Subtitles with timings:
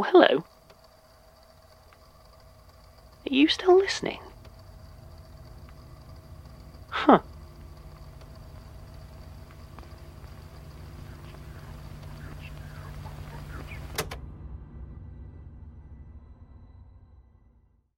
[0.00, 0.44] Oh, hello.
[3.26, 4.29] Are you still listening?